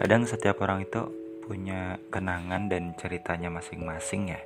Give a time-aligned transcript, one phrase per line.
[0.00, 1.12] Kadang setiap orang itu
[1.44, 4.40] punya kenangan dan ceritanya masing-masing ya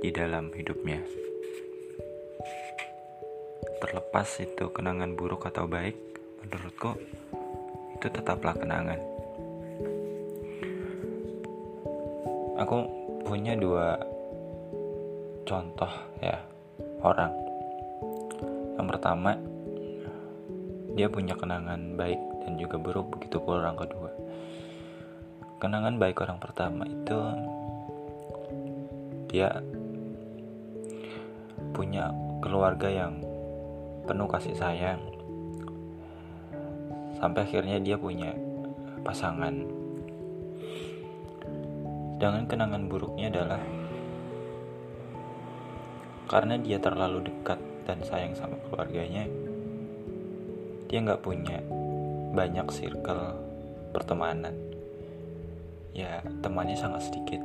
[0.00, 1.04] di dalam hidupnya.
[3.84, 5.92] Terlepas itu kenangan buruk atau baik,
[6.40, 6.96] menurutku
[8.00, 8.96] itu tetaplah kenangan.
[12.56, 12.88] Aku
[13.28, 14.00] punya dua
[15.44, 15.92] contoh
[16.24, 16.40] ya
[17.04, 17.36] orang.
[18.80, 19.36] Yang pertama,
[20.96, 24.10] dia punya kenangan baik dan juga buruk begitu pula orang kedua
[25.58, 27.18] kenangan baik orang pertama itu
[29.26, 29.58] dia
[31.74, 33.18] punya keluarga yang
[34.06, 35.02] penuh kasih sayang.
[37.18, 38.30] Sampai akhirnya dia punya
[39.02, 39.66] pasangan.
[42.18, 43.62] Sedangkan kenangan buruknya adalah
[46.28, 49.24] karena dia terlalu dekat dan sayang sama keluarganya
[50.92, 51.64] dia nggak punya
[52.36, 53.32] banyak circle
[53.96, 54.67] pertemanan
[55.96, 57.40] ya temannya sangat sedikit.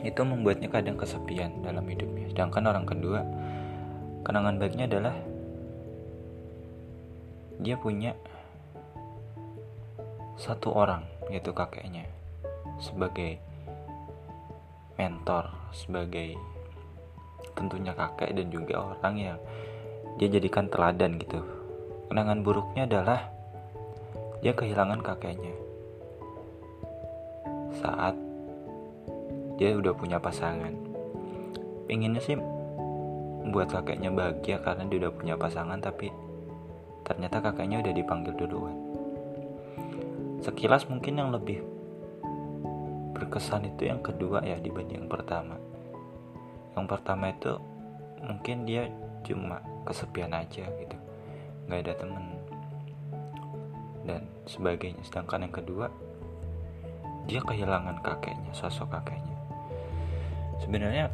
[0.00, 2.30] Itu membuatnya kadang kesepian dalam hidupnya.
[2.32, 3.20] Sedangkan orang kedua
[4.24, 5.16] kenangan baiknya adalah
[7.60, 8.16] dia punya
[10.40, 12.08] satu orang yaitu kakeknya
[12.80, 13.36] sebagai
[14.96, 16.36] mentor sebagai
[17.52, 19.38] tentunya kakek dan juga orang yang
[20.16, 21.44] dia jadikan teladan gitu.
[22.08, 23.28] Kenangan buruknya adalah
[24.40, 25.52] dia kehilangan kakeknya
[27.80, 28.14] saat
[29.56, 30.72] dia udah punya pasangan.
[31.88, 32.36] Pinginnya sih
[33.50, 36.12] buat kakeknya bahagia karena dia udah punya pasangan tapi
[37.02, 38.76] ternyata kakeknya udah dipanggil duluan.
[40.40, 41.60] Sekilas mungkin yang lebih
[43.16, 45.60] berkesan itu yang kedua ya dibanding yang pertama.
[46.72, 47.52] Yang pertama itu
[48.24, 48.88] mungkin dia
[49.24, 50.96] cuma kesepian aja gitu.
[51.68, 52.24] Nggak ada temen
[54.08, 55.04] dan sebagainya.
[55.04, 55.92] Sedangkan yang kedua
[57.28, 59.36] dia kehilangan kakeknya sosok kakeknya.
[60.60, 61.08] Sebenarnya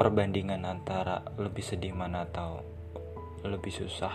[0.00, 2.64] perbandingan antara lebih sedih mana atau
[3.44, 4.12] lebih susah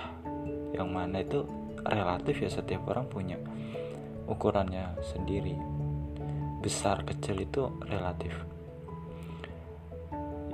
[0.75, 1.45] yang mana itu
[1.85, 3.37] relatif ya setiap orang punya
[4.25, 5.55] ukurannya sendiri.
[6.61, 8.33] Besar kecil itu relatif.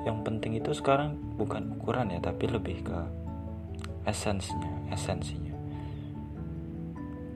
[0.03, 2.99] Yang penting itu sekarang bukan ukuran ya tapi lebih ke
[4.03, 5.55] esensinya esensinya.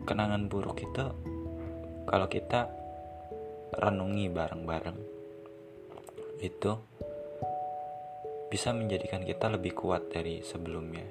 [0.06, 1.06] Kenangan buruk itu
[2.06, 2.70] kalau kita
[3.76, 5.00] renungi bareng-bareng
[6.40, 6.72] itu
[8.48, 11.04] bisa menjadikan kita lebih kuat dari sebelumnya.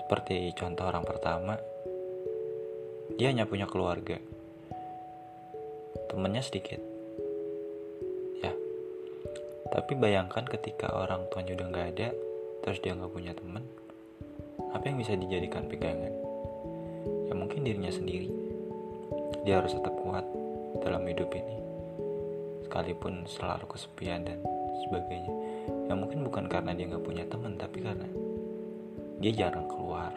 [0.00, 1.54] Seperti contoh orang pertama,
[3.18, 4.16] dia hanya punya keluarga,
[6.08, 6.80] temennya sedikit,
[8.40, 8.54] ya.
[9.70, 12.08] Tapi bayangkan ketika orang tuanya udah nggak ada,
[12.64, 13.66] terus dia nggak punya teman,
[14.72, 16.14] apa yang bisa dijadikan pegangan?
[17.28, 18.39] Ya mungkin dirinya sendiri
[19.40, 20.24] dia harus tetap kuat
[20.84, 21.56] dalam hidup ini.
[22.68, 24.38] Sekalipun selalu kesepian dan
[24.86, 25.32] sebagainya.
[25.88, 28.08] Ya mungkin bukan karena dia nggak punya teman tapi karena
[29.20, 30.12] dia jarang keluar.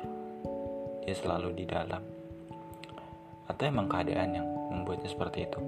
[1.03, 2.03] Dia selalu di dalam.
[3.47, 5.59] Atau emang keadaan yang membuatnya seperti itu.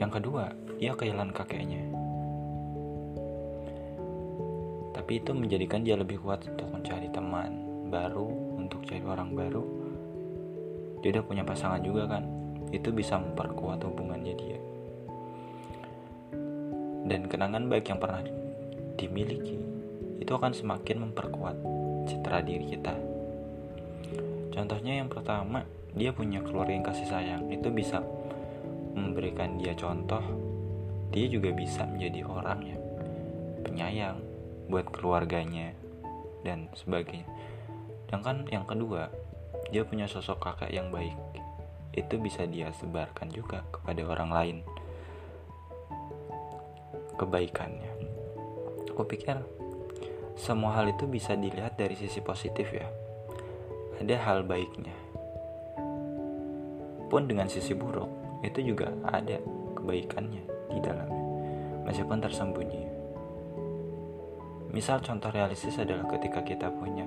[0.00, 1.82] Yang kedua dia kehilangan kakeknya.
[4.96, 8.28] Tapi itu menjadikan dia lebih kuat untuk mencari teman baru
[8.60, 9.77] untuk cari orang baru
[11.02, 12.24] dia udah punya pasangan juga kan.
[12.74, 14.58] Itu bisa memperkuat hubungannya dia.
[17.08, 18.20] Dan kenangan baik yang pernah
[18.98, 19.56] dimiliki
[20.18, 21.56] itu akan semakin memperkuat
[22.04, 22.92] citra diri kita.
[24.52, 25.64] Contohnya yang pertama
[25.94, 27.48] dia punya keluarga yang kasih sayang.
[27.48, 28.04] Itu bisa
[28.92, 30.20] memberikan dia contoh.
[31.14, 32.82] Dia juga bisa menjadi orang yang
[33.64, 34.18] penyayang
[34.68, 35.72] buat keluarganya
[36.44, 37.24] dan sebagainya.
[38.04, 39.08] Sedangkan yang kedua
[39.68, 41.16] dia punya sosok kakak yang baik.
[41.92, 44.56] Itu bisa dia sebarkan juga kepada orang lain.
[47.18, 47.90] Kebaikannya.
[48.88, 49.38] Aku pikir
[50.38, 52.86] semua hal itu bisa dilihat dari sisi positif ya.
[53.98, 54.94] Ada hal baiknya.
[57.10, 58.06] Pun dengan sisi buruk
[58.46, 59.42] itu juga ada
[59.74, 61.24] kebaikannya di dalamnya.
[61.84, 62.82] Meskipun tersembunyi.
[64.70, 67.02] Misal contoh realistis adalah ketika kita punya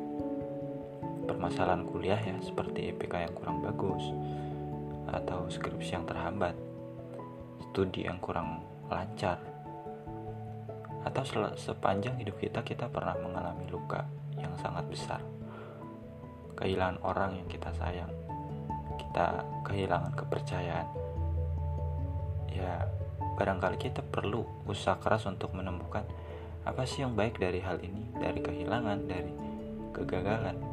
[1.31, 4.04] permasalahan kuliah ya seperti IPK yang kurang bagus
[5.07, 6.56] atau skripsi yang terhambat,
[7.72, 8.60] studi yang kurang
[8.92, 9.39] lancar,
[11.07, 11.24] atau
[11.56, 14.04] sepanjang hidup kita kita pernah mengalami luka
[14.36, 15.24] yang sangat besar,
[16.60, 18.12] kehilangan orang yang kita sayang,
[19.00, 20.88] kita kehilangan kepercayaan.
[22.51, 22.83] Ya,
[23.39, 26.04] barangkali kita perlu usaha keras untuk menemukan
[26.68, 29.31] apa sih yang baik dari hal ini, dari kehilangan, dari
[29.95, 30.70] kegagalan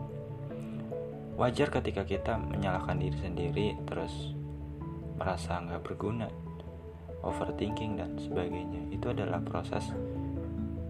[1.38, 4.34] wajar ketika kita menyalahkan diri sendiri terus
[5.14, 6.26] merasa nggak berguna
[7.22, 8.90] overthinking dan sebagainya.
[8.90, 9.86] Itu adalah proses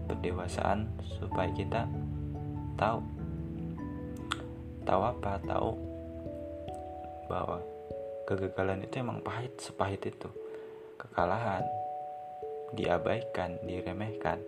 [0.09, 0.89] pendewasaan
[1.21, 1.85] supaya kita
[2.81, 3.05] tahu
[4.89, 5.37] tahu apa?
[5.45, 5.71] Tahu
[7.29, 7.61] bahwa
[8.25, 10.29] kegagalan itu emang pahit sepahit itu.
[10.97, 11.61] Kekalahan
[12.73, 14.41] diabaikan diremehkan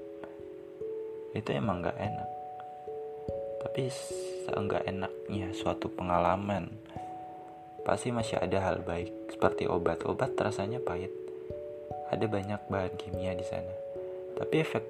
[1.37, 2.40] itu emang gak enak
[3.61, 3.93] tapi
[4.49, 6.73] seenggak enaknya suatu pengalaman
[7.85, 9.33] pasti masih ada hal baik.
[9.33, 11.13] Seperti obat-obat rasanya pahit.
[12.09, 13.73] Ada banyak bahan kimia di sana.
[14.37, 14.83] Tapi efek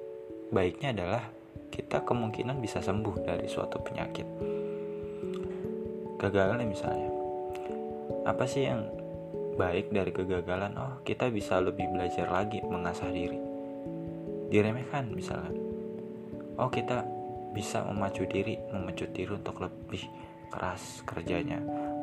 [0.51, 1.23] baiknya adalah
[1.71, 4.27] kita kemungkinan bisa sembuh dari suatu penyakit.
[6.19, 7.11] Kegagalan misalnya.
[8.27, 8.87] Apa sih yang
[9.55, 10.75] baik dari kegagalan?
[10.75, 13.39] Oh kita bisa lebih belajar lagi mengasah diri.
[14.51, 15.55] Diremehkan misalnya.
[16.59, 17.07] Oh kita
[17.51, 20.07] bisa memacu diri memacu diri untuk lebih
[20.51, 21.59] keras kerjanya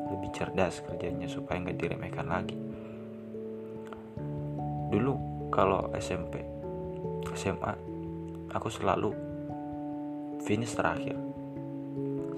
[0.09, 2.57] lebih cerdas kerjanya supaya nggak diremehkan lagi.
[4.89, 5.13] Dulu
[5.53, 6.41] kalau SMP
[7.37, 7.73] SMA
[8.49, 9.13] aku selalu
[10.41, 11.13] finish terakhir.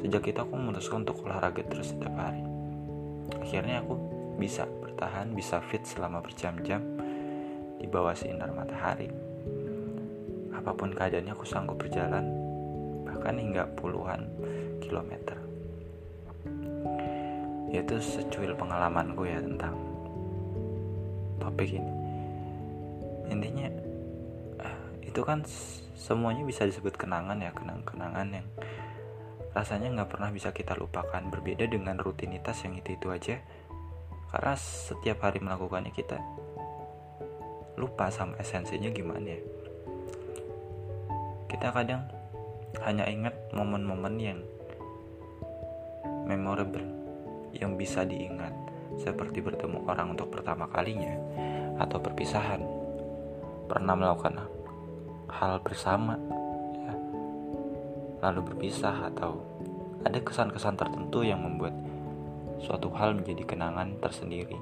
[0.03, 2.43] Sejak itu aku memutuskan untuk olahraga terus setiap hari.
[3.39, 3.95] Akhirnya aku
[4.35, 6.81] bisa bertahan, bisa fit selama berjam-jam
[7.77, 9.07] di bawah sinar matahari.
[10.51, 12.25] Apa pun keadaannya aku sanggup berjalan,
[13.21, 14.25] bahkan hingga puluhan
[14.81, 15.37] kilometer.
[17.69, 19.77] Itu secuil pengalamanku ya tentang
[21.37, 21.93] topik ini.
[23.29, 23.69] Intinya
[24.65, 25.45] eh, itu kan
[25.93, 28.47] semuanya bisa disebut kenangan ya, kenang-kenangan yang
[29.53, 33.37] rasanya nggak pernah bisa kita lupakan berbeda dengan rutinitas yang itu itu aja
[34.33, 36.17] karena setiap hari melakukannya kita
[37.75, 39.43] lupa sama esensinya gimana ya
[41.51, 42.07] kita kadang
[42.79, 44.39] hanya ingat momen-momen yang
[46.23, 46.87] memorable
[47.51, 48.55] yang bisa diingat
[48.95, 51.15] seperti bertemu orang untuk pertama kalinya
[51.79, 52.63] atau perpisahan
[53.67, 54.47] pernah melakukan
[55.31, 56.15] hal bersama
[56.83, 56.95] ya,
[58.23, 59.39] lalu berpisah atau
[60.03, 61.75] ada kesan-kesan tertentu yang membuat
[62.61, 64.57] suatu hal menjadi kenangan tersendiri.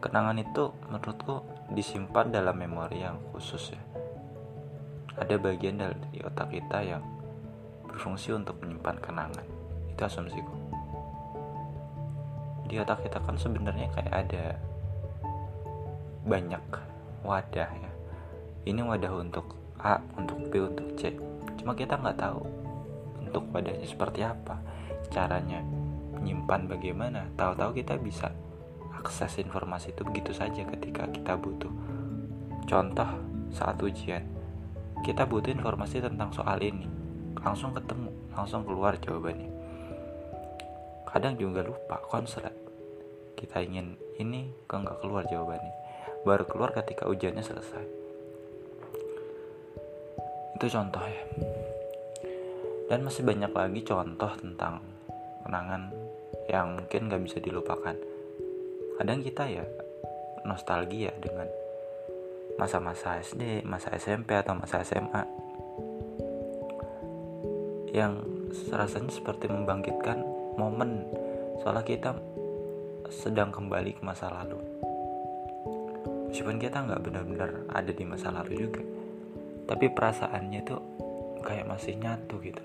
[0.00, 1.44] Kenangan itu menurutku
[1.76, 3.82] disimpan dalam memori yang khusus ya.
[5.20, 7.04] Ada bagian dari otak kita yang
[7.90, 9.46] berfungsi untuk menyimpan kenangan.
[9.90, 10.54] Itu asumsiku.
[12.70, 14.44] Di otak kita kan sebenarnya kayak ada
[16.24, 16.64] banyak
[17.26, 17.92] wadah ya.
[18.64, 21.18] Ini wadah untuk A, untuk B, untuk C.
[21.58, 22.46] Cuma kita nggak tahu
[23.18, 24.62] bentuk wadahnya seperti apa,
[25.10, 25.64] caranya
[26.20, 28.28] menyimpan bagaimana tahu-tahu kita bisa
[29.00, 31.72] akses informasi itu begitu saja ketika kita butuh
[32.68, 33.08] contoh
[33.48, 34.20] saat ujian
[35.00, 36.84] kita butuh informasi tentang soal ini
[37.38, 39.50] langsung ketemu langsung keluar jawabannya.
[41.06, 42.54] Kadang juga lupa konslet.
[43.38, 45.74] Kita ingin ini kok nggak keluar jawabannya?
[46.26, 47.84] Baru keluar ketika ujiannya selesai.
[50.60, 51.24] Itu contoh ya.
[52.90, 54.82] Dan masih banyak lagi contoh tentang
[55.46, 55.94] kenangan
[56.50, 57.94] yang mungkin gak bisa dilupakan.
[58.98, 59.64] Kadang kita ya
[60.44, 61.46] nostalgia dengan
[62.58, 65.24] masa-masa SD, masa SMP atau masa SMA
[67.90, 68.22] yang
[68.70, 70.22] rasanya seperti membangkitkan
[70.58, 71.04] momen
[71.62, 72.10] soalnya kita
[73.10, 74.58] sedang kembali ke masa lalu
[76.30, 78.82] meskipun kita nggak benar-benar ada di masa lalu juga
[79.66, 80.80] tapi perasaannya tuh
[81.42, 82.62] kayak masih nyatu gitu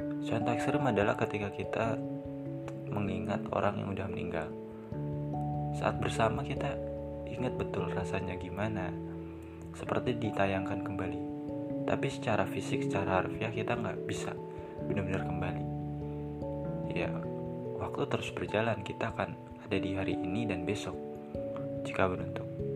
[0.00, 1.96] Contoh ekstrim adalah ketika kita
[2.90, 4.48] mengingat orang yang udah meninggal.
[5.76, 6.76] Saat bersama kita
[7.30, 8.92] ingat betul rasanya gimana,
[9.76, 11.29] seperti ditayangkan kembali.
[11.84, 14.32] Tapi secara fisik, secara harfiah kita nggak bisa
[14.86, 15.64] benar-benar kembali.
[16.90, 17.10] Ya,
[17.78, 19.34] waktu terus berjalan, kita akan
[19.66, 20.96] ada di hari ini dan besok
[21.86, 22.69] jika beruntung.